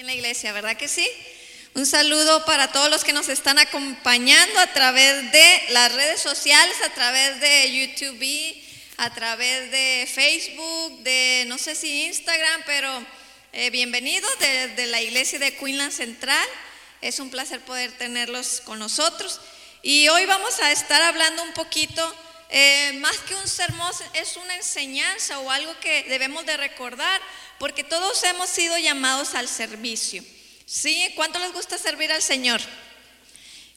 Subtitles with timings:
[0.00, 1.06] en la iglesia, ¿verdad que sí?
[1.74, 6.74] Un saludo para todos los que nos están acompañando a través de las redes sociales,
[6.86, 8.56] a través de YouTube,
[8.96, 13.04] a través de Facebook, de no sé si Instagram, pero
[13.52, 16.48] eh, bienvenidos de, la iglesia de Queenland Central.
[17.02, 19.38] Es un placer poder tenerlos con nosotros.
[19.82, 22.14] Y hoy vamos a estar hablando un poquito,
[22.48, 27.20] eh, más que un sermón, es una enseñanza o algo que debemos de recordar
[27.60, 30.24] porque todos hemos sido llamados al servicio.
[30.64, 31.12] ¿Sí?
[31.14, 32.58] ¿Cuánto les gusta servir al Señor?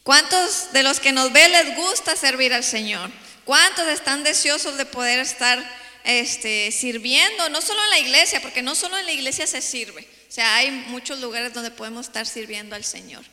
[0.04, 3.12] ¿Cuántos de los que nos ven les gusta servir al Señor?
[3.44, 5.62] ¿Cuántos están deseosos de poder estar
[6.05, 7.50] este, sirviendo?
[7.50, 10.08] No solo en la iglesia, porque no solo en la iglesia se sirve.
[10.30, 13.26] O sea, hay muchos lugares donde podemos estar sirviendo al Señor.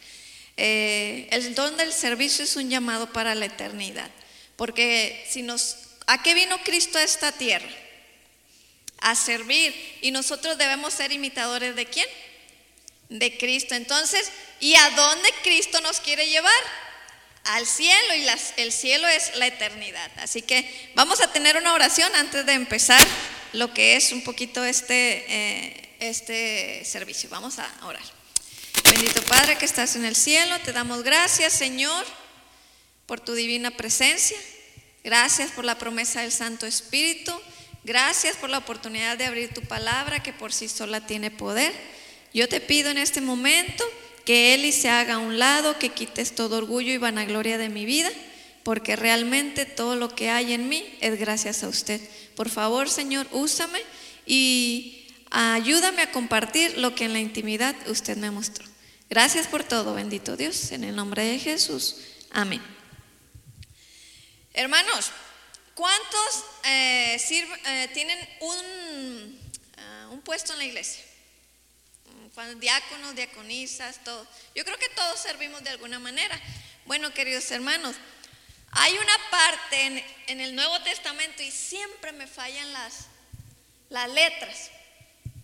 [0.57, 4.11] Eh, el don del servicio es un llamado para la eternidad.
[4.57, 5.77] Porque si nos,
[6.09, 7.71] ¿a qué vino Cristo a esta tierra?
[9.01, 9.75] A servir.
[10.03, 12.07] Y nosotros debemos ser imitadores de quién?
[13.09, 13.75] De Cristo.
[13.75, 16.53] Entonces, ¿y a dónde Cristo nos quiere llevar?
[17.45, 18.27] Al cielo y
[18.61, 20.11] el cielo es la eternidad.
[20.19, 23.05] Así que vamos a tener una oración antes de empezar
[23.53, 27.31] lo que es un poquito este, eh, este servicio.
[27.31, 28.03] Vamos a orar.
[28.85, 32.05] Bendito Padre que estás en el cielo, te damos gracias Señor
[33.07, 34.39] por tu divina presencia.
[35.03, 37.33] Gracias por la promesa del Santo Espíritu.
[37.91, 41.73] Gracias por la oportunidad de abrir tu palabra que por sí sola tiene poder.
[42.33, 43.83] Yo te pido en este momento
[44.25, 47.87] que Eli se haga a un lado, que quites todo orgullo y vanagloria de mi
[47.87, 48.09] vida,
[48.63, 52.01] porque realmente todo lo que hay en mí es gracias a usted.
[52.37, 53.81] Por favor, Señor, úsame
[54.25, 58.65] y ayúdame a compartir lo que en la intimidad usted me mostró.
[59.09, 61.97] Gracias por todo, bendito Dios, en el nombre de Jesús.
[62.31, 62.63] Amén.
[64.55, 65.11] Hermanos,
[65.81, 69.41] ¿Cuántos eh, eh, tienen un,
[69.79, 71.03] ah, un, puesto en la iglesia?
[72.59, 74.29] Diáconos, diaconisas, todos.
[74.55, 76.39] Yo creo que todos servimos de alguna manera.
[76.85, 77.97] Bueno, queridos hermanos,
[78.73, 83.07] hay una parte en, en el Nuevo Testamento y siempre me fallan las,
[83.89, 84.71] las letras.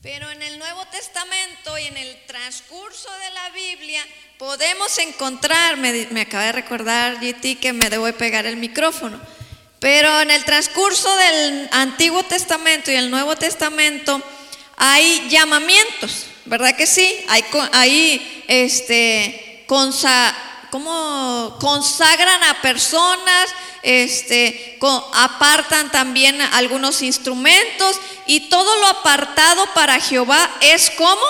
[0.03, 6.09] Pero en el Nuevo Testamento y en el transcurso de la Biblia podemos encontrar, me,
[6.11, 9.19] me acaba de recordar GT que me debo pegar el micrófono,
[9.87, 14.21] pero en el transcurso del Antiguo Testamento y el Nuevo Testamento
[14.77, 17.25] hay llamamientos, ¿verdad que sí?
[17.29, 23.55] Hay, este, como consagran a personas,
[23.85, 24.77] este,
[25.15, 31.23] apartan también algunos instrumentos y todo lo apartado para Jehová es como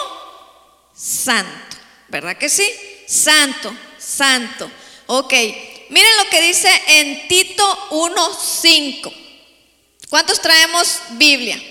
[0.95, 1.77] santo,
[2.09, 2.66] ¿verdad que sí?
[3.06, 4.71] Santo, santo.
[5.09, 5.34] Ok,
[5.88, 9.12] Miren lo que dice en Tito 1.5.
[10.08, 11.62] ¿Cuántos traemos Biblia?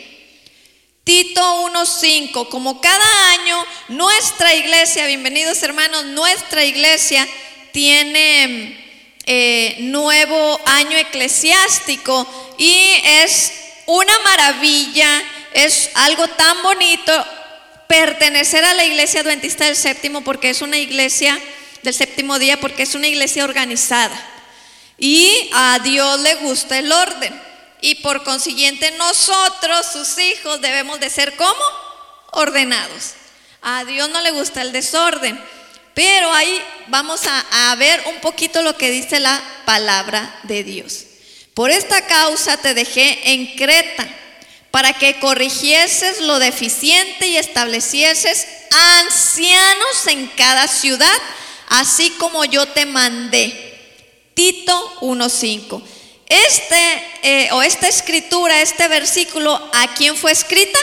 [1.04, 2.48] Tito 1.5.
[2.50, 7.28] Como cada año, nuestra iglesia, bienvenidos hermanos, nuestra iglesia
[7.74, 12.26] tiene eh, nuevo año eclesiástico
[12.58, 13.52] y es
[13.86, 17.26] una maravilla, es algo tan bonito
[17.88, 21.38] pertenecer a la iglesia adventista del séptimo porque es una iglesia
[21.86, 24.16] del séptimo día porque es una iglesia organizada.
[24.98, 27.42] Y a Dios le gusta el orden.
[27.82, 31.62] Y por consiguiente nosotros, sus hijos, debemos de ser como
[32.32, 33.14] ordenados.
[33.62, 35.40] A Dios no le gusta el desorden.
[35.94, 41.06] Pero ahí vamos a, a ver un poquito lo que dice la palabra de Dios.
[41.54, 44.06] Por esta causa te dejé en Creta
[44.72, 51.18] para que corrigieses lo deficiente y establecieses ancianos en cada ciudad
[51.80, 53.62] así como yo te mandé.
[54.34, 55.82] Tito 1.5.
[56.28, 60.80] Este, eh, o esta escritura, este versículo, ¿a quién fue escrita?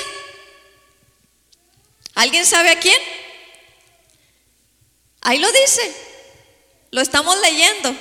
[2.14, 2.96] ¿Alguien sabe a quién?
[5.22, 5.94] Ahí lo dice.
[6.90, 7.94] Lo estamos leyendo.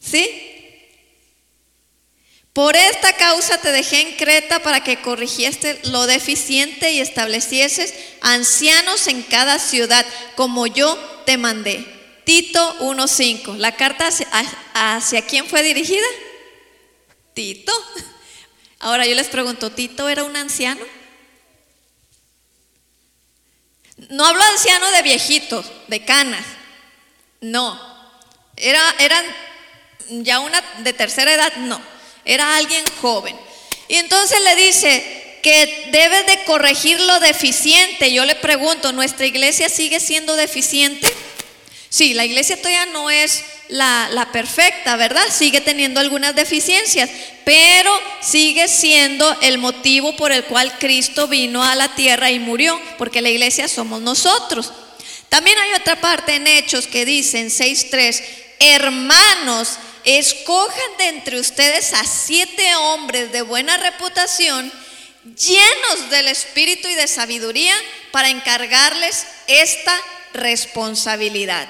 [0.00, 0.49] ¿Sí?
[2.52, 9.06] Por esta causa te dejé en Creta para que corrigiese lo deficiente y establecieses ancianos
[9.06, 10.04] en cada ciudad,
[10.34, 11.86] como yo te mandé.
[12.24, 13.56] Tito 1.5.
[13.56, 14.08] ¿La carta
[14.74, 16.06] hacia, quién fue dirigida?
[17.34, 17.72] Tito.
[18.80, 20.84] Ahora yo les pregunto, ¿Tito era un anciano?
[24.08, 26.44] No hablo anciano de viejitos, de canas.
[27.40, 27.78] No.
[28.56, 29.24] Era, eran
[30.24, 31.99] ya una de tercera edad, no.
[32.24, 33.36] Era alguien joven.
[33.88, 38.12] Y entonces le dice, que debe de corregir lo deficiente.
[38.12, 41.12] Yo le pregunto, ¿nuestra iglesia sigue siendo deficiente?
[41.88, 45.24] Sí, la iglesia todavía no es la, la, perfecta, ¿verdad?
[45.30, 47.10] Sigue teniendo algunas deficiencias,
[47.44, 52.80] pero sigue siendo el motivo por el cual Cristo vino a la tierra y murió,
[52.96, 54.72] porque la iglesia somos nosotros.
[55.28, 58.22] También hay otra parte en Hechos que dice en 6.3,
[58.60, 59.78] hermanos,
[60.18, 64.72] escojan de entre ustedes a siete hombres de buena reputación,
[65.36, 67.74] llenos del espíritu y de sabiduría,
[68.10, 69.94] para encargarles esta
[70.32, 71.68] responsabilidad.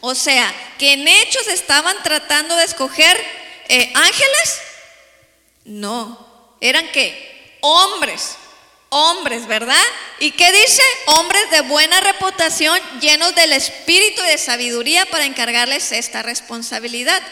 [0.00, 3.16] O sea, que en hechos estaban tratando de escoger
[3.68, 4.60] eh, ángeles.
[5.64, 7.56] No, eran qué?
[7.60, 8.36] Hombres,
[8.88, 9.82] hombres, ¿verdad?
[10.18, 10.82] ¿Y qué dice?
[11.06, 17.22] Hombres de buena reputación, llenos del espíritu y de sabiduría para encargarles esta responsabilidad.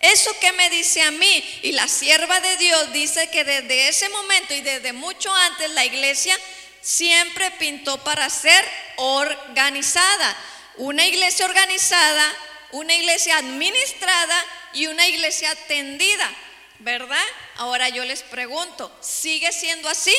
[0.00, 1.60] ¿Eso qué me dice a mí?
[1.62, 5.84] Y la sierva de Dios dice que desde ese momento y desde mucho antes la
[5.84, 6.38] iglesia
[6.80, 8.64] siempre pintó para ser
[8.96, 10.36] organizada.
[10.76, 12.34] Una iglesia organizada,
[12.72, 16.30] una iglesia administrada y una iglesia atendida,
[16.78, 17.26] ¿verdad?
[17.56, 20.14] Ahora yo les pregunto, ¿sigue siendo así?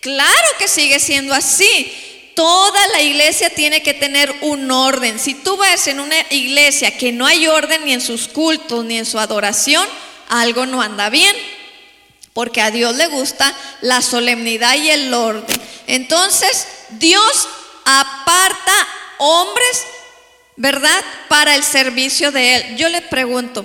[0.00, 2.17] Claro que sigue siendo así.
[2.38, 5.18] Toda la iglesia tiene que tener un orden.
[5.18, 8.96] Si tú ves en una iglesia que no hay orden ni en sus cultos ni
[8.96, 9.84] en su adoración,
[10.28, 11.34] algo no anda bien.
[12.34, 15.60] Porque a Dios le gusta la solemnidad y el orden.
[15.88, 17.48] Entonces, Dios
[17.84, 18.72] aparta
[19.18, 19.82] hombres,
[20.54, 21.04] ¿verdad?
[21.28, 22.76] Para el servicio de Él.
[22.76, 23.64] Yo le pregunto,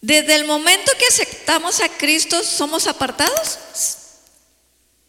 [0.00, 4.03] desde el momento que aceptamos a Cristo, ¿somos apartados?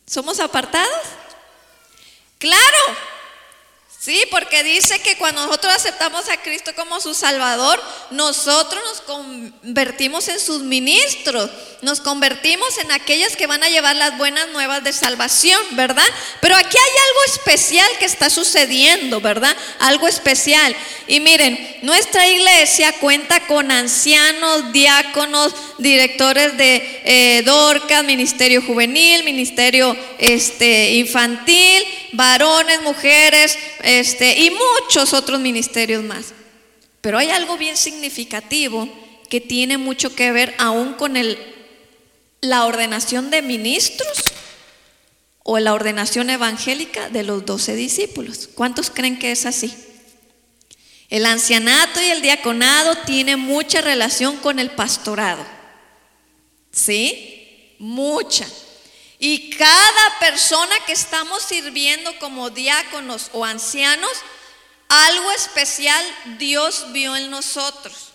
[0.07, 1.01] ¿Somos apartados?
[2.37, 2.77] Claro,
[4.05, 7.81] Sí, porque dice que cuando nosotros aceptamos a Cristo como su Salvador,
[8.11, 11.49] nosotros nos convertimos en sus ministros,
[11.81, 16.05] nos convertimos en aquellas que van a llevar las buenas nuevas de salvación, ¿verdad?
[16.39, 19.57] Pero aquí hay algo especial que está sucediendo, ¿verdad?
[19.79, 20.75] Algo especial.
[21.07, 29.97] Y miren, nuestra iglesia cuenta con ancianos, diáconos, directores de eh, Dorcas, Ministerio Juvenil, Ministerio
[30.19, 31.83] este, Infantil,
[32.15, 36.33] varones, mujeres este, y muchos otros ministerios más.
[37.01, 38.89] Pero hay algo bien significativo
[39.29, 41.37] que tiene mucho que ver aún con el,
[42.41, 44.23] la ordenación de ministros
[45.43, 48.49] o la ordenación evangélica de los doce discípulos.
[48.55, 49.73] ¿Cuántos creen que es así?
[51.09, 55.45] El ancianato y el diaconado tienen mucha relación con el pastorado.
[56.71, 57.75] ¿Sí?
[57.77, 58.47] Mucha.
[59.19, 64.11] Y cada persona que estamos sirviendo como diáconos o ancianos,
[64.89, 66.03] algo especial
[66.37, 68.09] Dios vio en nosotros.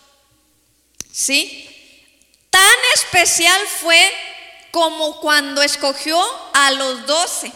[1.11, 1.67] ¿Sí?
[2.51, 4.13] Tan especial fue
[4.71, 6.21] como cuando escogió
[6.53, 7.53] a los doce.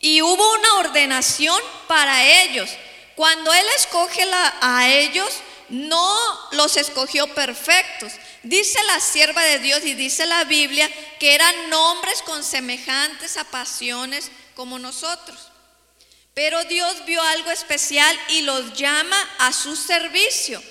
[0.00, 2.70] Y hubo una ordenación para ellos.
[3.14, 4.24] Cuando Él escoge
[4.60, 5.32] a ellos,
[5.68, 8.12] no los escogió perfectos.
[8.42, 10.90] Dice la sierva de Dios y dice la Biblia
[11.20, 15.38] que eran hombres con semejantes a pasiones como nosotros.
[16.34, 20.62] Pero Dios vio algo especial y los llama a su servicio.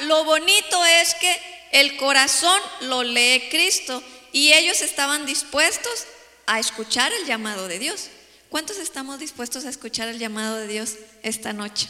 [0.00, 1.40] Lo bonito es que
[1.72, 4.02] el corazón lo lee Cristo
[4.32, 6.04] y ellos estaban dispuestos
[6.46, 8.08] a escuchar el llamado de Dios.
[8.50, 11.88] ¿Cuántos estamos dispuestos a escuchar el llamado de Dios esta noche?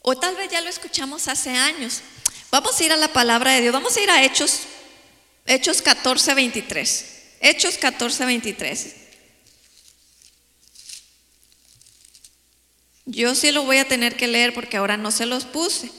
[0.00, 2.00] O tal vez ya lo escuchamos hace años.
[2.52, 3.72] Vamos a ir a la palabra de Dios.
[3.72, 4.60] Vamos a ir a Hechos,
[5.46, 7.04] Hechos 14, 23.
[7.40, 8.94] Hechos 14, 23.
[13.06, 15.90] Yo sí lo voy a tener que leer porque ahora no se los puse.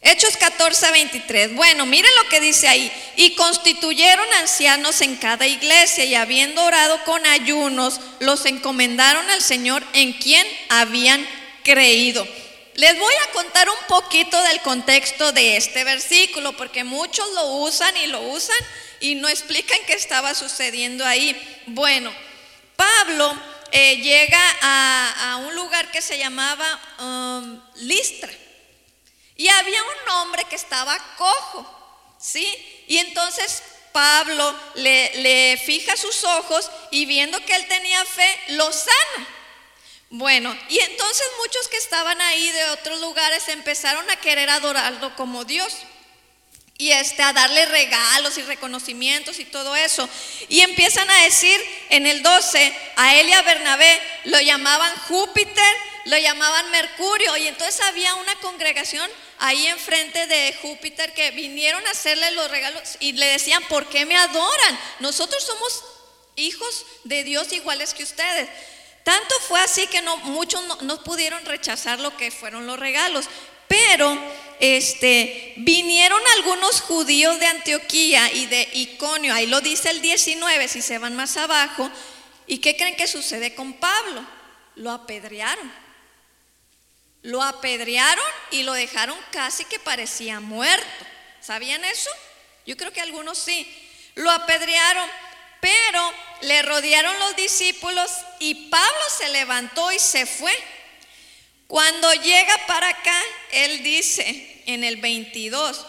[0.00, 1.56] Hechos 14, 23.
[1.56, 2.92] Bueno, miren lo que dice ahí.
[3.16, 9.82] Y constituyeron ancianos en cada iglesia y habiendo orado con ayunos, los encomendaron al Señor
[9.94, 11.26] en quien habían
[11.64, 12.24] creído.
[12.78, 17.96] Les voy a contar un poquito del contexto de este versículo, porque muchos lo usan
[17.96, 18.56] y lo usan
[19.00, 21.36] y no explican qué estaba sucediendo ahí.
[21.66, 22.14] Bueno,
[22.76, 23.36] Pablo
[23.72, 28.30] eh, llega a, un lugar que se llamaba um, Listra
[29.34, 32.46] y había un hombre que estaba cojo, ¿sí?
[32.86, 38.72] Y entonces Pablo le, le fija sus ojos y viendo que él tenía fe, lo
[38.72, 39.37] sana.
[40.10, 45.44] Bueno, y entonces muchos que estaban ahí de otros lugares empezaron a querer adorarlo como
[45.44, 45.74] Dios
[46.78, 50.08] y este a darle regalos y reconocimientos y todo eso.
[50.48, 51.60] Y empiezan a decir
[51.90, 57.48] en el 12 a él y a Bernabé lo llamaban Júpiter, lo llamaban Mercurio y
[57.48, 59.10] entonces había una congregación
[59.40, 64.06] ahí enfrente de Júpiter que vinieron a hacerle los regalos y le decían, "¿Por qué
[64.06, 64.80] me adoran?
[65.00, 65.84] Nosotros somos
[66.36, 68.48] hijos de Dios iguales que ustedes."
[69.08, 73.24] Tanto fue así que no, muchos no, pudieron rechazar lo que fueron los regalos.
[73.66, 74.14] Pero
[74.60, 80.82] este, vinieron algunos judíos de Antioquía y de Iconio, ahí lo dice el 19, si
[80.82, 81.90] se van más abajo.
[82.46, 84.26] ¿Y qué creen que sucede con Pablo?
[84.74, 85.72] Lo apedrearon.
[87.22, 91.06] Lo apedrearon y lo dejaron casi que parecía muerto.
[91.40, 92.10] ¿Sabían eso?
[92.66, 93.66] Yo creo que algunos sí.
[94.16, 95.08] Lo apedrearon,
[95.60, 96.12] pero
[96.42, 100.52] le rodearon los discípulos y Pablo se levantó y se fue.
[101.66, 103.20] Cuando llega para acá,
[103.52, 105.86] él dice en el 22,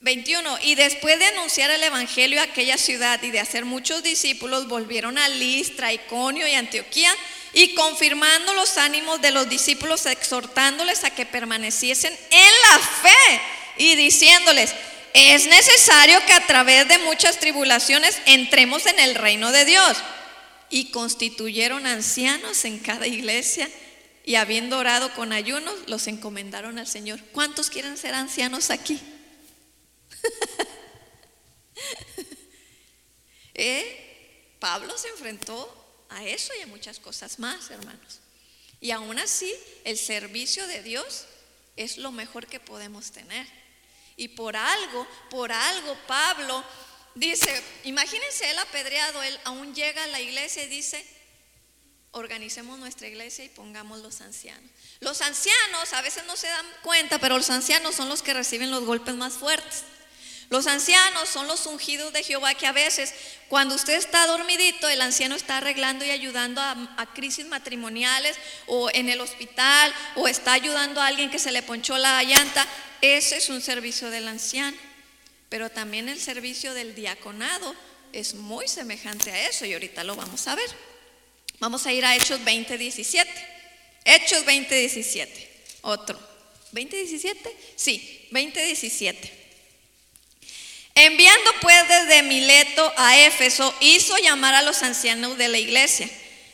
[0.00, 4.68] 21, y después de anunciar el Evangelio a aquella ciudad y de hacer muchos discípulos,
[4.68, 7.14] volvieron a Listra, Iconio y Antioquía
[7.54, 13.40] y confirmando los ánimos de los discípulos, exhortándoles a que permaneciesen en la fe
[13.78, 14.74] y diciéndoles,
[15.14, 19.96] es necesario que a través de muchas tribulaciones entremos en el reino de Dios.
[20.70, 23.70] Y constituyeron ancianos en cada iglesia
[24.24, 27.20] y habiendo orado con ayunos, los encomendaron al Señor.
[27.32, 29.00] ¿Cuántos quieren ser ancianos aquí?
[33.54, 34.56] ¿Eh?
[34.58, 38.18] Pablo se enfrentó a eso y a muchas cosas más, hermanos.
[38.80, 39.54] Y aún así,
[39.84, 41.26] el servicio de Dios
[41.76, 43.46] es lo mejor que podemos tener.
[44.16, 46.64] Y por algo, por algo, Pablo
[47.14, 51.04] dice, imagínense él apedreado, él aún llega a la iglesia y dice,
[52.12, 54.70] organicemos nuestra iglesia y pongamos los ancianos.
[55.00, 58.70] Los ancianos a veces no se dan cuenta, pero los ancianos son los que reciben
[58.70, 59.82] los golpes más fuertes.
[60.50, 63.14] Los ancianos son los ungidos de Jehová que a veces
[63.48, 68.36] cuando usted está dormidito, el anciano está arreglando y ayudando a, crisis matrimoniales
[68.66, 72.66] o en el hospital o está ayudando a alguien que se le ponchó la llanta.
[73.00, 74.76] Ese es un servicio del anciano.
[75.48, 77.74] Pero también el servicio del diaconado
[78.12, 80.70] es muy semejante a eso y ahorita lo vamos a ver.
[81.60, 83.26] Vamos a ir a Hechos 20:17.
[84.04, 85.48] Hechos 20:17.
[85.82, 86.18] Otro.
[86.72, 87.54] ¿20:17?
[87.76, 89.43] Sí, 20:17.
[90.96, 96.08] Enviando pues desde Mileto a Éfeso, hizo llamar a los ancianos de la iglesia.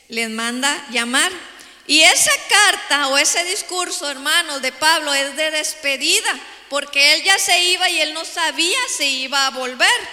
[0.08, 1.30] Les manda llamar.
[1.86, 7.38] Y esa carta o ese discurso, hermanos, de Pablo es de despedida, porque él ya
[7.38, 10.08] se iba y él no sabía si iba a volver.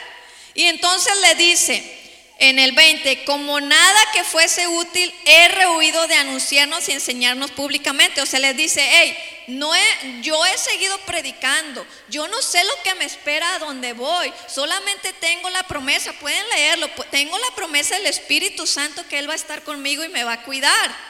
[0.55, 1.97] Y entonces le dice,
[2.39, 8.22] en el 20, como nada que fuese útil, he rehuido de anunciarnos y enseñarnos públicamente.
[8.22, 9.17] O sea, les dice, hey,
[9.48, 13.94] no he, yo he seguido predicando, yo no sé lo que me espera a donde
[13.94, 19.29] voy, solamente tengo la promesa, pueden leerlo, tengo la promesa del Espíritu Santo que Él
[19.29, 21.08] va a estar conmigo y me va a cuidar.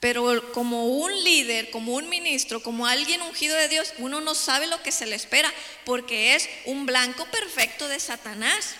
[0.00, 4.66] Pero como un líder, como un ministro, como alguien ungido de Dios, uno no sabe
[4.66, 5.52] lo que se le espera
[5.84, 8.76] porque es un blanco perfecto de Satanás.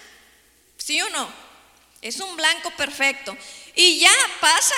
[0.78, 1.49] ¿Sí o no?
[2.00, 3.36] Es un blanco perfecto.
[3.74, 4.74] Y ya pasa,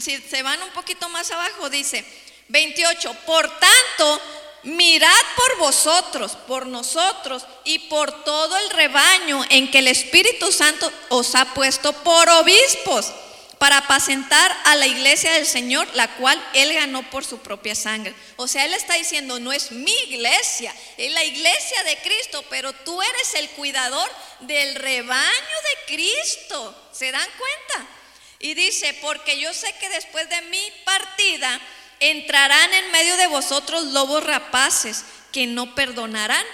[0.00, 2.04] si se van un poquito más abajo, dice
[2.48, 4.20] 28, por tanto,
[4.64, 10.92] mirad por vosotros, por nosotros y por todo el rebaño en que el Espíritu Santo
[11.08, 13.12] os ha puesto por obispos
[13.58, 18.14] para apacentar a la iglesia del Señor, la cual Él ganó por su propia sangre.
[18.36, 22.72] O sea, Él está diciendo, no es mi iglesia, es la iglesia de Cristo, pero
[22.72, 24.10] tú eres el cuidador
[24.40, 26.88] del rebaño de Cristo.
[26.92, 27.90] ¿Se dan cuenta?
[28.38, 31.60] Y dice, porque yo sé que después de mi partida
[32.00, 36.44] entrarán en medio de vosotros lobos rapaces que no perdonarán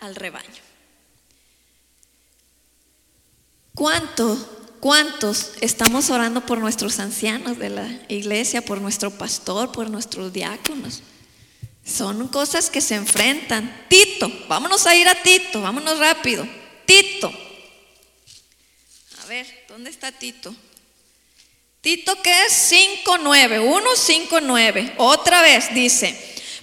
[0.00, 0.62] al rebaño.
[3.74, 10.32] ¿Cuánto ¿Cuántos estamos orando por nuestros ancianos de la iglesia, por nuestro pastor, por nuestros
[10.32, 11.02] diáconos?
[11.86, 13.86] Son cosas que se enfrentan.
[13.88, 16.44] Tito, vámonos a ir a Tito, vámonos rápido.
[16.84, 17.32] Tito.
[19.22, 20.52] A ver, ¿dónde está Tito?
[21.80, 24.94] Tito que es 5.9, 1.5.9.
[24.96, 26.18] Otra vez dice,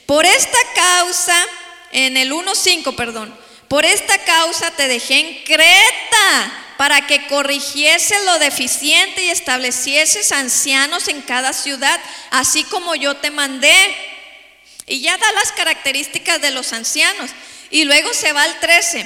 [0.05, 1.41] por esta causa,
[1.93, 3.33] en el 1.5, perdón,
[3.69, 11.09] por esta causa te dejé en Creta para que corrigiese lo deficiente y establecieses ancianos
[11.09, 11.99] en cada ciudad,
[12.31, 13.75] así como yo te mandé.
[14.87, 17.31] Y ya da las características de los ancianos.
[17.69, 19.05] Y luego se va al 13.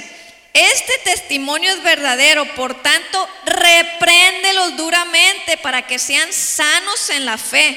[0.52, 7.76] Este testimonio es verdadero, por tanto, repréndelos duramente para que sean sanos en la fe,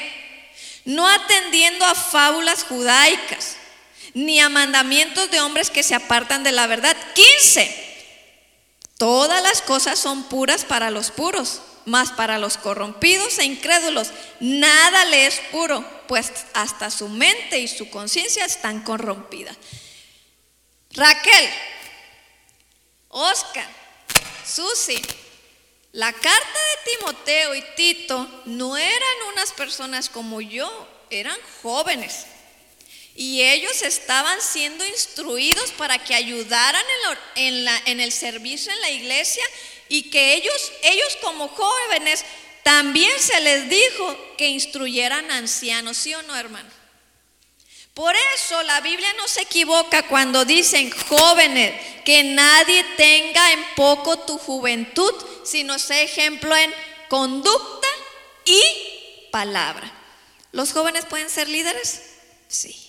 [0.86, 3.56] no atendiendo a fábulas judaicas,
[4.14, 6.96] ni a mandamientos de hombres que se apartan de la verdad.
[7.16, 7.87] 15.
[8.98, 15.06] Todas las cosas son puras para los puros, mas para los corrompidos e incrédulos nada
[15.06, 19.56] le es puro, pues hasta su mente y su conciencia están corrompidas.
[20.92, 21.50] Raquel,
[23.10, 23.68] Oscar,
[24.46, 25.00] Susi,
[25.92, 32.26] La carta de Timoteo y Tito no eran unas personas como yo, eran jóvenes.
[33.20, 36.84] Y ellos estaban siendo instruidos para que ayudaran
[37.34, 39.44] en, el servicio en la iglesia
[39.90, 42.24] y que ellos, ellos como jóvenes,
[42.62, 46.70] también se les dijo que instruyeran ancianos, ¿sí o no, hermano?
[47.96, 51.74] Por eso la Biblia no se equivoca cuando dicen jóvenes,
[52.06, 55.12] que nadie tenga en poco tu juventud,
[55.44, 56.72] sino sea ejemplo en
[57.10, 57.88] conducta
[58.46, 58.62] y
[59.32, 59.92] palabra.
[60.52, 62.04] ¿Los jóvenes pueden ser líderes?
[62.48, 62.87] Sí.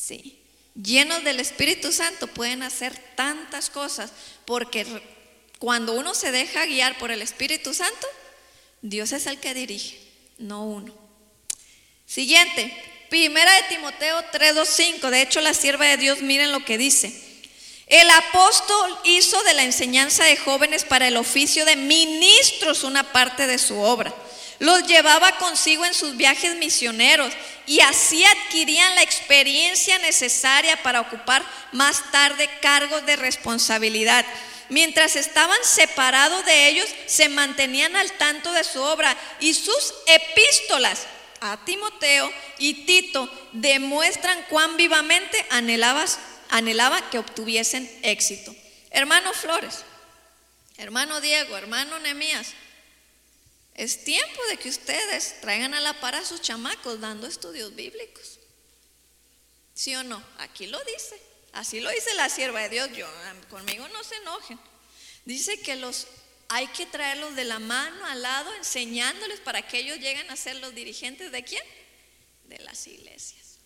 [0.00, 0.38] Sí.
[0.80, 4.12] Llenos del Espíritu Santo pueden hacer tantas cosas
[4.46, 4.86] porque
[5.58, 8.06] cuando uno se deja guiar por el Espíritu Santo,
[8.80, 10.00] Dios es el que dirige,
[10.38, 10.94] no uno.
[12.06, 12.72] Siguiente,
[13.10, 15.10] Primera de Timoteo 3:25.
[15.10, 17.12] De hecho, la sierva de Dios, miren lo que dice.
[17.88, 23.48] El apóstol hizo de la enseñanza de jóvenes para el oficio de ministros una parte
[23.48, 24.14] de su obra.
[24.60, 27.32] Los llevaba consigo en sus viajes misioneros
[27.66, 34.24] y así adquirían la experiencia necesaria para ocupar más tarde cargos de responsabilidad.
[34.68, 41.06] Mientras estaban separados de ellos, se mantenían al tanto de su obra y sus epístolas
[41.40, 46.18] a Timoteo y Tito demuestran cuán vivamente anhelabas,
[46.50, 48.54] anhelaba que obtuviesen éxito.
[48.90, 49.84] Hermano Flores,
[50.76, 52.48] hermano Diego, hermano Nemías,
[53.74, 58.38] es tiempo de que ustedes traigan a la par a sus chamacos dando estudios bíblicos.
[59.74, 60.22] ¿Sí o no?
[60.38, 61.20] Aquí lo dice.
[61.52, 62.90] Así lo dice la sierva de Dios.
[62.94, 63.08] Yo,
[63.48, 64.58] conmigo no se enojen.
[65.24, 66.06] Dice que los
[66.52, 70.56] hay que traerlos de la mano al lado, enseñándoles para que ellos lleguen a ser
[70.56, 71.62] los dirigentes de quién?
[72.44, 73.58] De las iglesias.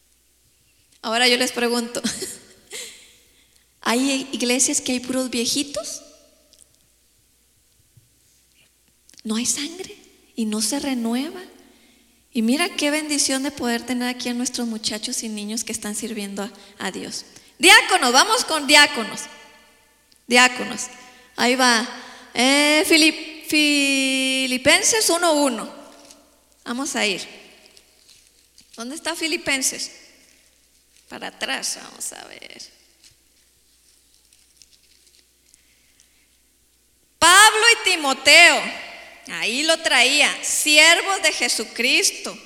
[1.00, 2.02] Ahora yo les pregunto,
[3.80, 6.02] ¿hay iglesias que hay puros viejitos?
[9.24, 9.96] No hay sangre
[10.36, 11.40] y no se renueva.
[12.32, 15.94] Y mira qué bendición de poder tener aquí a nuestros muchachos y niños que están
[15.94, 17.24] sirviendo a, Dios.
[17.58, 19.22] Diáconos, vamos con diáconos.
[20.26, 20.88] Diáconos.
[21.36, 21.88] Ahí va
[22.34, 22.84] eh,
[23.48, 25.70] Filipenses 1.1.
[26.64, 27.22] Vamos a ir.
[28.76, 29.92] ¿Dónde está Filipenses?
[31.08, 32.62] Para atrás, vamos a ver.
[37.18, 38.60] Pablo y Timoteo,
[39.32, 42.36] ahí lo traía, siervos de Jesucristo,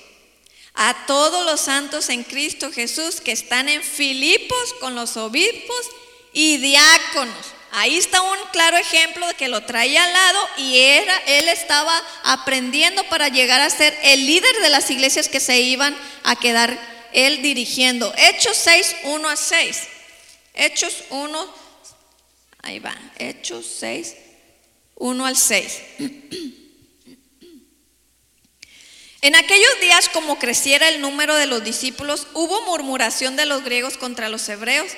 [0.74, 5.86] a todos los santos en Cristo Jesús que están en Filipos con los obispos
[6.32, 11.16] y diáconos Ahí está un claro ejemplo de que lo traía al lado y era,
[11.26, 11.92] él estaba
[12.24, 16.78] aprendiendo para llegar a ser el líder de las iglesias que se iban a quedar
[17.12, 18.12] él dirigiendo.
[18.16, 19.82] Hechos 6, 1 a 6.
[20.54, 21.54] Hechos 1,
[22.62, 24.16] ahí va, Hechos 6,
[24.96, 25.80] 1 al 6.
[29.20, 33.96] En aquellos días, como creciera el número de los discípulos, hubo murmuración de los griegos
[33.96, 34.92] contra los hebreos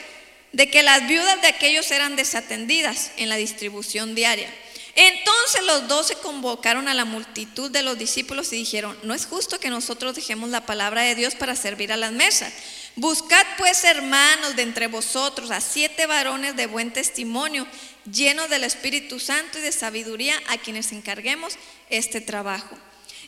[0.53, 4.53] de que las viudas de aquellos eran desatendidas en la distribución diaria.
[4.95, 9.59] Entonces los doce convocaron a la multitud de los discípulos y dijeron, no es justo
[9.59, 12.53] que nosotros dejemos la palabra de Dios para servir a las mesas.
[12.97, 17.67] Buscad pues hermanos de entre vosotros a siete varones de buen testimonio,
[18.13, 21.55] llenos del Espíritu Santo y de sabiduría, a quienes encarguemos
[21.89, 22.77] este trabajo.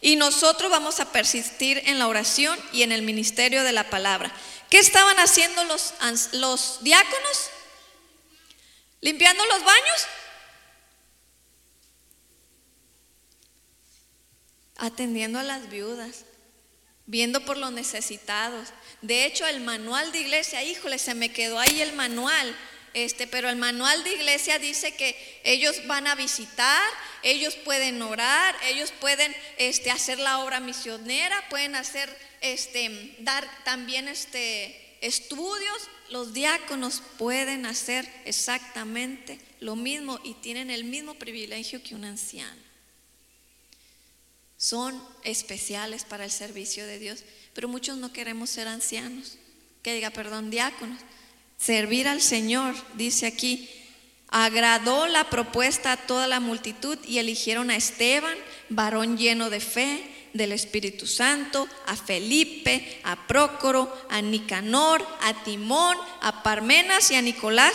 [0.04, 4.34] Y nosotros vamos a persistir en la oración y en el ministerio de la palabra.
[4.68, 5.94] ¿Qué estaban haciendo los,
[6.32, 7.50] los diáconos?
[9.00, 10.06] ¿Limpiando los baños?
[14.76, 16.24] Atendiendo a las viudas,
[17.06, 18.70] viendo por los necesitados.
[19.02, 22.56] De hecho, el manual de iglesia, híjole, se me quedó ahí el manual.
[22.94, 26.82] Este, pero el manual de iglesia dice que ellos van a visitar,
[27.22, 34.08] ellos pueden orar, ellos pueden este, hacer la obra misionera, pueden hacer este, dar también
[34.08, 41.94] este, estudios, los diáconos pueden hacer exactamente lo mismo y tienen el mismo privilegio que
[41.94, 42.60] un anciano.
[44.58, 47.24] Son especiales para el servicio de Dios,
[47.54, 49.38] pero muchos no queremos ser ancianos,
[49.82, 51.00] que diga, perdón, diáconos.
[51.62, 53.70] Servir al Señor, dice aquí,
[54.28, 58.36] agradó la propuesta a toda la multitud y eligieron a Esteban,
[58.68, 65.96] varón lleno de fe del Espíritu Santo, a Felipe, a Prócoro, a Nicanor, a Timón,
[66.20, 67.74] a Parmenas y a Nicolás.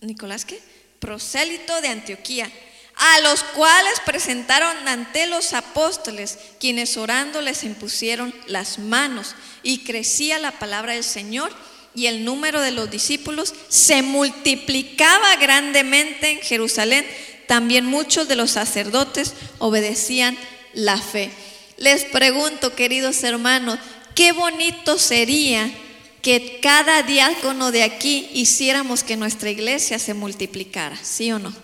[0.00, 0.60] ¿Nicolás qué?
[0.98, 2.50] Prosélito de Antioquía,
[2.96, 10.40] a los cuales presentaron ante los apóstoles, quienes orando les impusieron las manos y crecía
[10.40, 11.54] la palabra del Señor
[11.94, 17.04] y el número de los discípulos se multiplicaba grandemente en Jerusalén
[17.48, 20.36] también muchos de los sacerdotes obedecían
[20.74, 21.30] la fe.
[21.78, 23.78] Les pregunto, queridos hermanos,
[24.14, 25.72] qué bonito sería
[26.20, 31.54] que cada diácono de aquí hiciéramos que nuestra iglesia se multiplicara, ¿sí o no?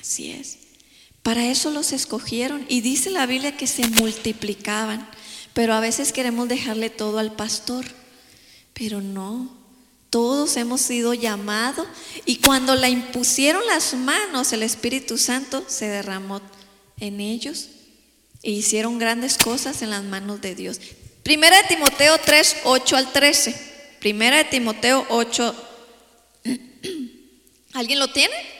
[0.00, 0.58] Así es.
[1.22, 5.08] Para eso los escogieron y dice la Biblia que se multiplicaban,
[5.52, 7.86] pero a veces queremos dejarle todo al pastor,
[8.74, 9.48] pero no.
[10.10, 11.86] Todos hemos sido llamados
[12.24, 16.40] y cuando la impusieron las manos, el Espíritu Santo se derramó
[17.00, 17.68] en ellos
[18.42, 20.80] e hicieron grandes cosas en las manos de Dios.
[21.22, 23.72] Primera de Timoteo 3, 8 al 13.
[23.98, 25.54] Primera de Timoteo 8.
[27.72, 28.53] ¿Alguien lo tiene?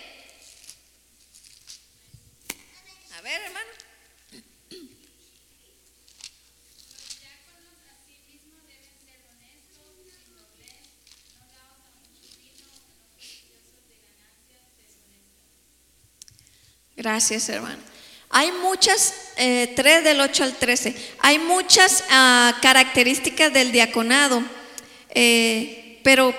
[17.05, 17.77] Gracias, hermano.
[18.31, 24.43] Hay muchas, eh, 3 del 8 al 13, hay muchas ah, características del diaconado,
[25.11, 26.35] eh, pero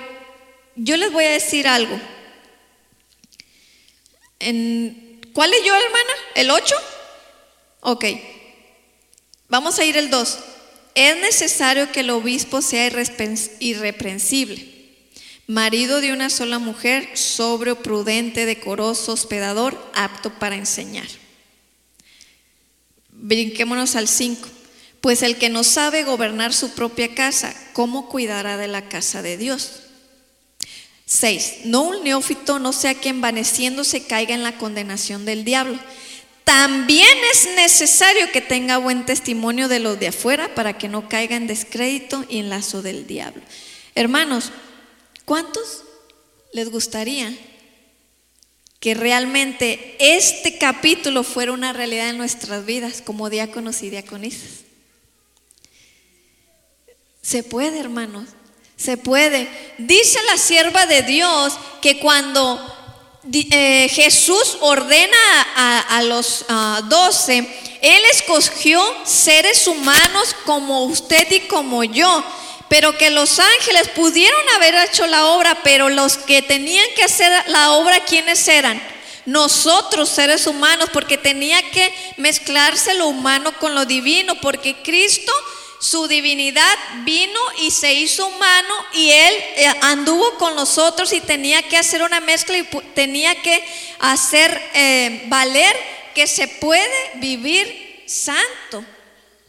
[0.75, 2.01] yo les voy a decir algo.
[4.39, 6.13] En, ¿Cuál es yo, hermana?
[6.33, 6.75] ¿El 8?
[7.81, 8.05] Ok.
[9.49, 10.39] Vamos a ir el 2.
[10.95, 12.87] Es necesario que el obispo sea
[13.59, 14.74] irreprensible
[15.47, 21.07] marido de una sola mujer, sobrio, prudente, decoroso, hospedador, apto para enseñar.
[23.11, 24.47] Brinquémonos al 5.
[25.01, 29.37] Pues el que no sabe gobernar su propia casa, ¿cómo cuidará de la casa de
[29.37, 29.81] Dios?
[31.05, 31.65] 6.
[31.65, 35.79] No un neófito no sea que envaneciéndose caiga en la condenación del diablo.
[36.43, 41.35] También es necesario que tenga buen testimonio de los de afuera para que no caiga
[41.35, 43.41] en descrédito y en lazo del diablo.
[43.93, 44.51] Hermanos,
[45.25, 45.83] ¿Cuántos
[46.53, 47.35] les gustaría
[48.79, 54.65] que realmente este capítulo fuera una realidad en nuestras vidas como diáconos y diaconisas?
[57.23, 58.29] Se puede, hermanos,
[58.77, 59.49] se puede.
[59.79, 62.59] Dice la sierva de Dios que cuando
[63.33, 65.17] eh, Jesús ordena
[65.89, 66.45] a, los
[66.87, 67.39] doce,
[67.81, 72.23] Él escogió seres humanos como usted y como yo
[72.67, 77.31] pero que los ángeles pudieron haber hecho la obra, pero los que tenían que hacer
[77.47, 78.81] la obra, ¿quiénes eran?
[79.25, 85.31] Nosotros, seres humanos, porque tenía que mezclarse lo humano con lo divino, porque Cristo,
[85.79, 91.61] su divinidad, vino y se hizo humano y Él eh, anduvo con nosotros y tenía
[91.63, 93.63] que hacer una mezcla y tenía que
[93.99, 95.75] hacer eh, valer
[96.13, 98.85] que se puede vivir santo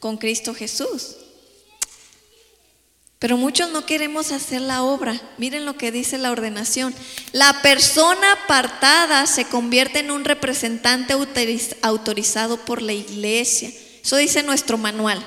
[0.00, 1.16] con Cristo Jesús.
[3.18, 5.18] Pero muchos no queremos hacer la obra.
[5.38, 6.94] Miren lo que dice la ordenación.
[7.32, 11.14] La persona apartada se convierte en un representante
[11.82, 13.70] autorizado por la iglesia.
[14.02, 15.24] Eso dice nuestro manual.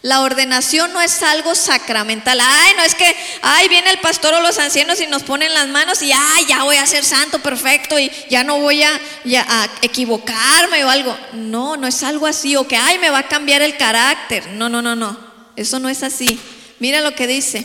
[0.00, 2.38] La ordenación no es algo sacramental.
[2.40, 5.68] Ay, no es que, ay, viene el pastor o los ancianos y nos ponen las
[5.68, 9.00] manos y, ay, ya voy a ser santo, perfecto, y ya no voy a,
[9.48, 11.18] a equivocarme o algo.
[11.32, 12.56] No, no es algo así.
[12.56, 14.46] O que, ay, me va a cambiar el carácter.
[14.52, 15.18] No, no, no, no.
[15.56, 16.40] Eso no es así.
[16.78, 17.64] Mira lo que dice.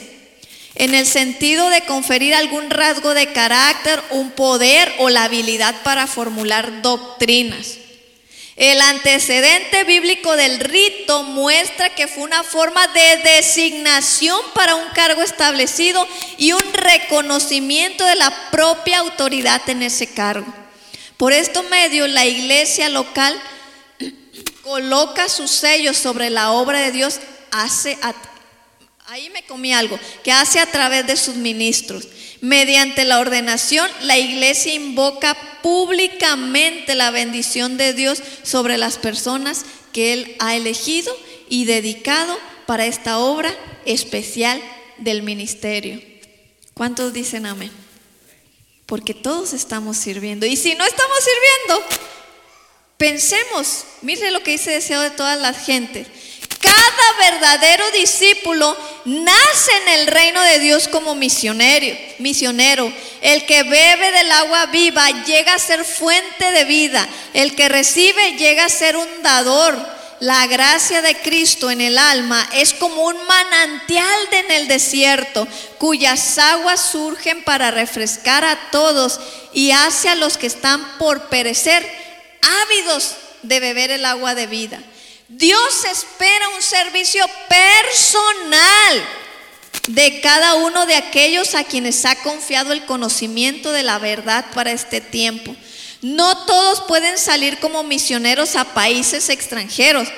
[0.76, 6.08] En el sentido de conferir algún rasgo de carácter, un poder o la habilidad para
[6.08, 7.78] formular doctrinas.
[8.56, 15.24] El antecedente bíblico del rito muestra que fue una forma de designación para un cargo
[15.24, 20.54] establecido y un reconocimiento de la propia autoridad en ese cargo.
[21.18, 23.42] Por estos medios, la iglesia local
[24.64, 27.20] coloca su sello sobre la obra de Dios,
[27.52, 27.98] hace
[29.12, 32.08] Ahí me comí algo, que hace a través de sus ministros.
[32.40, 40.14] Mediante la ordenación, la iglesia invoca públicamente la bendición de Dios sobre las personas que
[40.14, 41.14] Él ha elegido
[41.50, 43.54] y dedicado para esta obra
[43.86, 44.62] especial
[44.98, 46.02] del ministerio.
[46.74, 47.72] ¿Cuántos dicen amén?
[48.86, 50.46] Porque todos estamos sirviendo.
[50.46, 51.86] Y si no estamos sirviendo,
[52.96, 56.08] pensemos, mire lo que dice deseo de todas las gentes
[56.72, 62.92] cada verdadero discípulo nace en el reino de Dios como misionero, misionero.
[63.22, 67.08] El que bebe del agua viva llega a ser fuente de vida.
[67.34, 70.02] El que recibe llega a ser un dador.
[70.22, 75.48] La gracia de Cristo en el alma es como un manantial en el desierto,
[75.80, 79.20] cuyas aguas surgen para refrescar a todos
[79.52, 81.84] y hace a los que están por perecer
[82.64, 84.80] ávidos de beber el agua de vida.
[85.38, 89.08] Dios espera un servicio personal
[89.88, 94.74] de cada uno de aquellos a quienes ha confiado el conocimiento de la verdad para
[94.74, 95.56] este tiempo.
[96.02, 100.10] No todos pueden salir como misioneros a países extranjeros,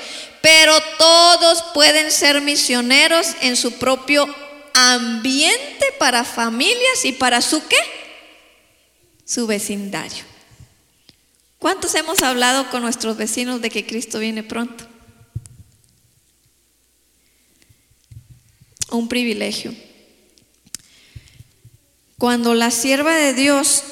[0.41, 4.27] pero todos pueden ser misioneros en su propio
[4.73, 7.77] ambiente para familias y para su qué?
[9.25, 10.23] Su vecindario.
[11.59, 14.92] ¿Cuántos hemos hablado con nuestros vecinos de que Cristo viene pronto?
[18.93, 19.73] Un privilegio.
[22.19, 23.83] Cuando la sierva de Dios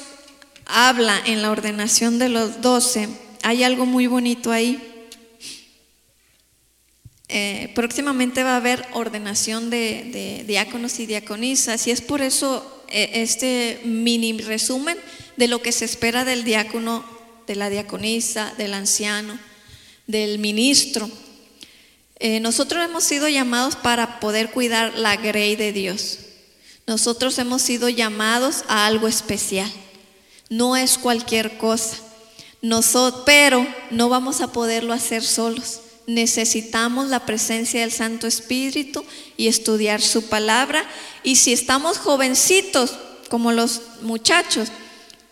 [0.64, 3.08] habla en la ordenación de los doce,
[3.42, 4.80] hay algo muy bonito ahí.
[7.26, 13.10] Eh, próximamente va a haber ordenación de, diáconos y diaconisas y es por eso eh,
[13.14, 14.96] este mini resumen
[15.36, 17.04] de lo que se espera del diácono,
[17.48, 19.36] de la diaconisa, del anciano,
[20.06, 21.10] del ministro.
[22.24, 26.20] Eh, nosotros hemos sido llamados para poder cuidar la grey de Dios.
[26.86, 29.68] Nosotros hemos sido llamados a algo especial.
[30.48, 31.96] No es cualquier cosa.
[32.60, 39.04] Nosotros, pero no vamos a poderlo hacer solos necesitamos la presencia del Santo Espíritu
[39.36, 40.84] y estudiar su palabra.
[41.22, 42.94] Y si estamos jovencitos,
[43.28, 44.68] como los muchachos,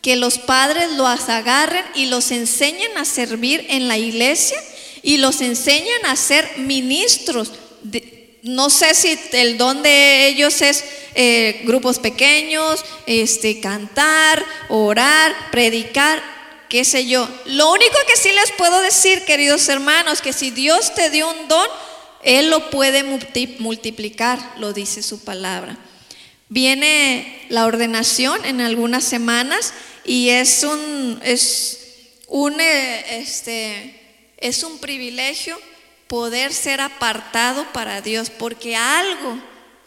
[0.00, 4.59] que los padres los agarren y los enseñen a servir en la iglesia
[5.03, 7.53] y los enseñan a ser ministros.
[8.43, 10.85] no sé si el don de ellos es
[11.15, 16.23] eh, grupos pequeños, este, cantar, orar, predicar
[16.71, 17.29] qué sé yo.
[17.47, 21.49] Lo único que sí les puedo decir, queridos hermanos, que si Dios te dio un
[21.49, 21.67] don,
[22.23, 25.77] Él lo puede multiplicar, lo dice su palabra.
[26.49, 31.81] Viene la ordenación en algunas semanas y es un, es
[32.29, 34.00] un, eh, este,
[34.40, 35.59] es un privilegio
[36.09, 39.38] poder ser apartado para Dios, porque algo,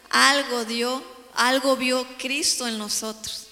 [0.09, 1.03] algo dio,
[1.35, 3.43] algo vio Cristo en nosotros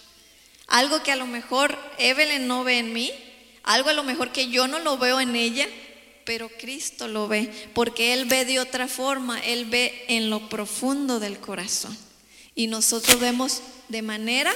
[0.71, 3.11] algo que a lo mejor Evelyn no ve en mí,
[3.61, 5.67] algo a lo mejor que yo no lo veo en ella,
[6.23, 11.19] pero Cristo lo ve, porque Él ve de otra forma, Él ve en lo profundo
[11.19, 11.95] del corazón.
[12.55, 14.53] Y nosotros vemos de manera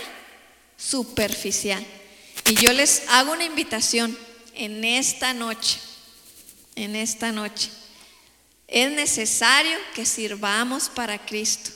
[0.77, 1.85] superficial.
[2.49, 4.17] Y yo les hago una invitación
[4.53, 5.79] en esta noche,
[6.75, 7.69] en esta noche.
[8.67, 11.71] Es necesario que sirvamos para Cristo.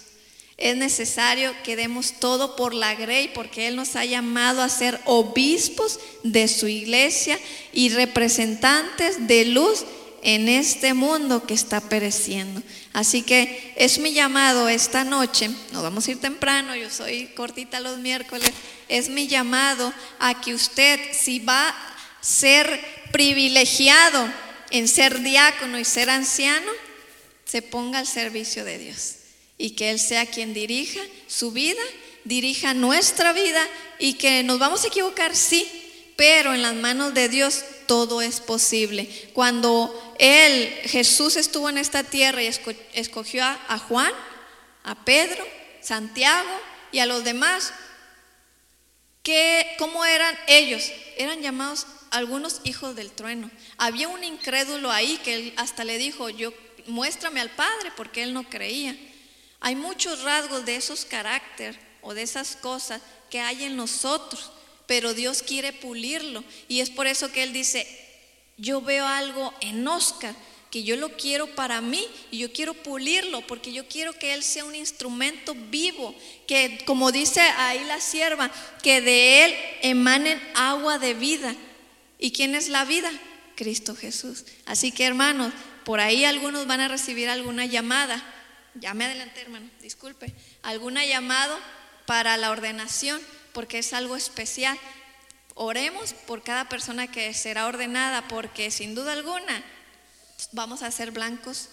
[0.58, 5.00] Es necesario que demos todo por la grey, porque Él nos ha llamado a ser
[5.06, 7.40] obispos de su iglesia
[7.72, 9.86] y representantes de luz
[10.22, 12.62] en este mundo que está pereciendo.
[12.92, 17.80] Así que es mi llamado esta noche, nos vamos a ir temprano, yo soy cortita
[17.80, 18.52] los miércoles,
[18.90, 22.84] es mi llamado a que usted, si va a ser
[23.14, 24.30] privilegiado
[24.72, 26.72] en ser diácono y ser anciano,
[27.46, 29.16] se ponga al servicio de Dios
[29.58, 31.82] y que Él sea quien dirija su vida,
[32.24, 35.68] dirija nuestra vida y que nos vamos a equivocar, sí,
[36.16, 39.10] pero en las manos de Dios todo es posible.
[39.34, 42.52] Cuando Él, Jesús estuvo en esta tierra y
[42.94, 44.12] escogió a, Juan,
[44.84, 45.46] a Pedro,
[45.82, 46.50] Santiago
[46.92, 47.74] y a los demás,
[49.78, 50.92] ¿cómo eran ellos?
[51.18, 53.50] Eran llamados algunos hijos del trueno.
[53.78, 56.54] Había un incrédulo ahí que él hasta le dijo, yo
[56.88, 58.96] muéstrame al Padre porque él no creía.
[59.60, 64.52] Hay muchos rasgos de esos carácter o de esas cosas que hay en nosotros,
[64.86, 66.44] pero Dios quiere pulirlo.
[66.68, 67.88] Y es por eso que Él dice,
[68.58, 70.34] yo veo algo en Oscar
[70.72, 74.44] que yo lo quiero para mí y yo quiero pulirlo porque yo quiero que Él
[74.44, 76.14] sea un instrumento vivo,
[76.48, 78.52] que como dice ahí la sierva,
[78.84, 81.56] que de Él emanen agua de vida.
[82.20, 83.10] ¿Y quién es la vida?
[83.56, 84.46] Cristo Jesús.
[84.68, 85.52] Así que hermanos,
[85.86, 88.24] por ahí algunos van a recibir alguna llamada
[88.76, 91.58] ya me adelanté hermano, disculpe, alguna llamado
[92.06, 93.22] para la ordenación,
[93.54, 94.78] porque es algo especial.
[95.56, 99.64] Oremos por cada persona que será ordenada, porque sin duda alguna
[100.52, 101.70] vamos a ser blancos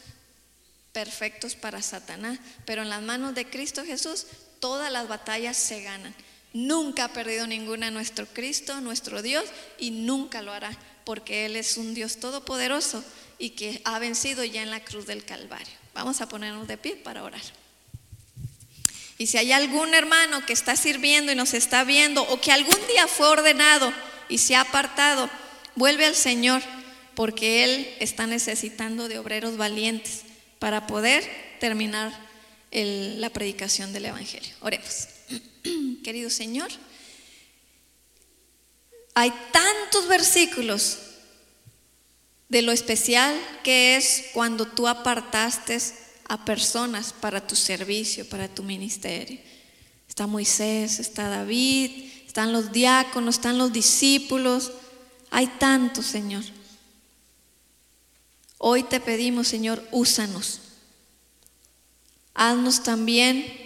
[0.92, 4.26] perfectos para Satanás, pero en las manos de Cristo Jesús
[4.60, 6.14] todas las batallas se ganan.
[6.56, 9.44] Nunca ha perdido ninguna nuestro Cristo, nuestro Dios,
[9.78, 10.70] y nunca lo hará,
[11.04, 13.04] porque Él es un Dios todopoderoso
[13.38, 15.74] y que ha vencido ya en la cruz del Calvario.
[15.92, 17.42] Vamos a ponernos de pie para orar.
[19.18, 22.86] Y si hay algún hermano que está sirviendo y nos está viendo o que algún
[22.88, 23.92] día fue ordenado
[24.30, 25.28] y se ha apartado,
[25.74, 26.62] vuelve al Señor
[27.14, 30.22] porque Él está necesitando de obreros valientes
[30.58, 31.22] para poder
[31.60, 32.18] terminar
[32.70, 34.54] la predicación del Evangelio.
[34.60, 35.15] Oremos.
[36.04, 36.70] Querido Señor,
[39.14, 40.98] hay tantos versículos
[42.48, 45.78] de lo especial que es cuando tú apartaste
[46.28, 49.38] a personas para tu servicio, para tu ministerio.
[50.08, 54.72] Está Moisés, está David, están los diáconos, están los discípulos,
[55.30, 56.44] Hay tanto, Señor.
[58.58, 60.60] Hoy te pedimos, Señor, úsanos.
[62.32, 63.65] Haznos también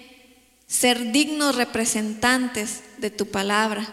[0.70, 3.92] ser dignos representantes de tu palabra.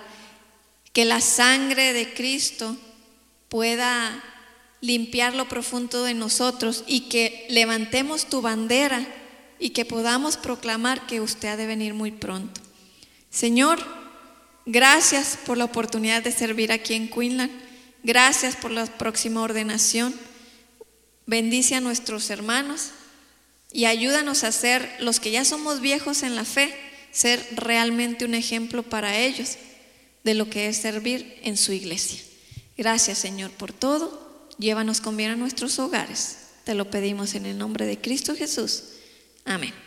[0.93, 2.77] Que la sangre de Cristo
[3.49, 4.23] pueda
[4.79, 9.05] limpiar lo profundo de nosotros y que levantemos tu bandera
[9.57, 12.61] y que podamos proclamar que usted ha de venir muy pronto.
[13.31, 13.79] Señor,
[14.67, 17.51] gracias por la oportunidad de servir aquí en Queensland.
[18.03, 20.13] Gracias por la próxima ordenación.
[21.25, 22.91] Bendice a nuestros hermanos
[23.71, 26.73] y ayúdanos a ser los que ya somos viejos en la fe,
[27.11, 29.57] ser realmente un ejemplo para ellos
[30.23, 32.19] de lo que es servir en su iglesia.
[32.77, 34.49] Gracias Señor por todo.
[34.59, 36.37] Llévanos con bien a nuestros hogares.
[36.63, 38.83] Te lo pedimos en el nombre de Cristo Jesús.
[39.45, 39.86] Amén.